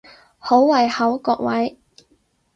[0.39, 1.77] 好胃口各位！